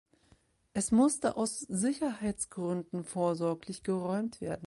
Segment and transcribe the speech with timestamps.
[0.73, 4.59] Es musste aus Sicherheitsgründen vorsorglich geräumt werden.